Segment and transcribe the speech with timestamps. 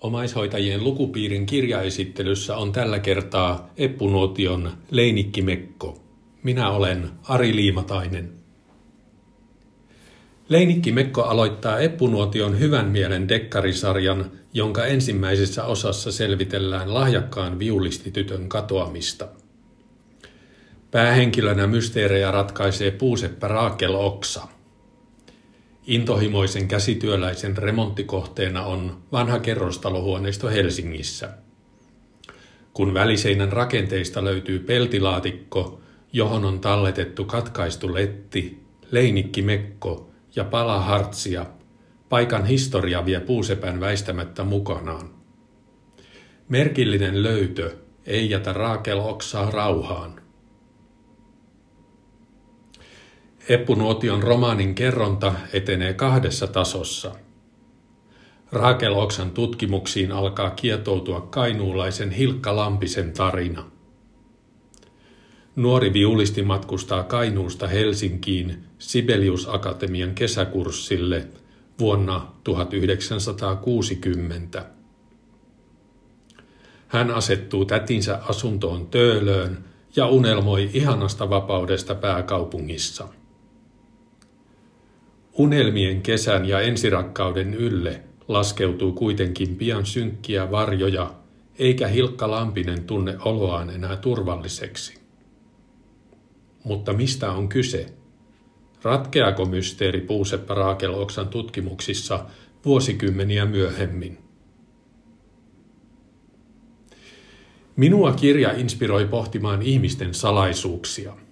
[0.00, 6.02] Omaishoitajien lukupiirin kirjaesittelyssä on tällä kertaa Eppunuotion Leinikki Mekko.
[6.42, 8.32] Minä olen Ari Liimatainen.
[10.48, 19.28] Leinikki Mekko aloittaa Eppunuotion hyvän mielen dekkarisarjan, jonka ensimmäisessä osassa selvitellään lahjakkaan viulistitytön katoamista.
[20.90, 24.48] Päähenkilönä mysteerejä ratkaisee puuseppä Raakel Oksa–
[25.86, 31.28] Intohimoisen käsityöläisen remonttikohteena on vanha kerrostalohuoneisto Helsingissä.
[32.74, 35.80] Kun väliseinän rakenteista löytyy peltilaatikko,
[36.12, 41.46] johon on talletettu katkaistu letti, leinikki mekko ja pala hartsia,
[42.08, 45.10] paikan historia vie puusepän väistämättä mukanaan.
[46.48, 47.76] Merkillinen löytö
[48.06, 49.50] ei jätä Raakel oksaa
[53.50, 53.60] rauhaan.
[53.60, 57.14] Eppunuotion romaanin kerronta etenee kahdessa tasossa.
[58.52, 63.70] Raakel Oksan tutkimuksiin alkaa kietoutua kainuulaisen Hilkka Lampisen tarina.
[65.56, 71.26] Nuori viulisti matkustaa Kainuusta Helsinkiin Sibelius Akatemian kesäkurssille
[71.78, 74.66] vuonna 1960.
[76.88, 79.64] Hän asettuu tätinsä asuntoon Töölöön
[79.96, 83.08] ja unelmoi ihanasta vapaudesta pääkaupungissa–
[85.40, 91.14] Unelmien kesän ja ensirakkauden ylle laskeutuu kuitenkin pian synkkiä varjoja,
[91.58, 94.98] eikä Hilkka Lampinen tunne oloaan enää turvalliseksi.
[96.64, 97.86] Mutta mistä on kyse?
[98.82, 102.24] Ratkeako mysteeri Puuseppä Raakel Oksan tutkimuksissa
[102.64, 104.18] vuosikymmeniä myöhemmin?
[107.76, 111.16] Minua kirja inspiroi pohtimaan ihmisten salaisuuksia–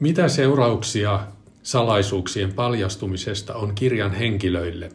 [0.00, 1.20] mitä seurauksia
[1.62, 4.92] salaisuuksien paljastumisesta on kirjan henkilöille?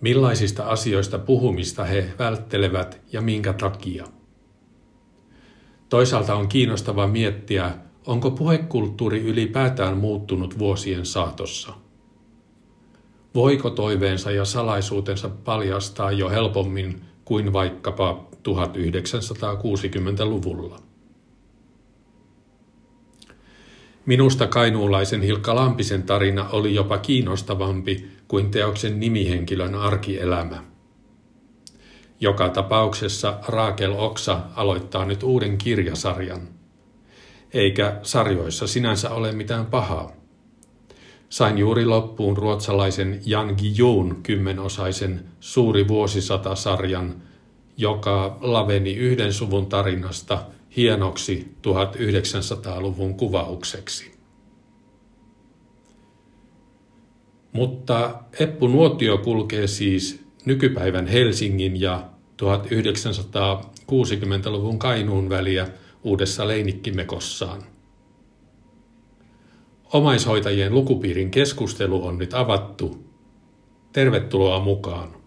[0.00, 4.06] Millaisista asioista puhumista he välttelevät ja minkä takia?
[5.88, 7.72] Toisaalta on kiinnostava miettiä,
[8.06, 11.72] onko puhekulttuuri ylipäätään muuttunut vuosien saatossa.
[13.34, 20.85] Voiko toiveensa ja salaisuutensa paljastaa jo helpommin kuin vaikkapa 1960-luvulla?
[24.06, 30.62] Minusta kainuulaisen Hilkka Lampisen tarina oli jopa kiinnostavampi kuin teoksen nimihenkilön arkielämä.
[32.20, 36.48] Joka tapauksessa Raakel Oksa aloittaa nyt uuden kirjasarjan.
[37.54, 40.12] Eikä sarjoissa sinänsä ole mitään pahaa.
[41.28, 47.22] Sain juuri loppuun ruotsalaisen Jan Guillaume kymmenosaisen Suuri vuosisata-sarjan,
[47.76, 50.38] joka laveni yhden suvun tarinasta–
[50.76, 54.16] hienoksi 1900-luvun kuvaukseksi.
[57.52, 62.10] Mutta Eppu Nuotio kulkee siis nykypäivän Helsingin ja
[62.42, 65.68] 1960-luvun Kainuun väliä
[66.04, 67.62] uudessa leinikkimekossaan.
[69.92, 73.06] Omaishoitajien lukupiirin keskustelu on nyt avattu.
[73.92, 75.25] Tervetuloa mukaan.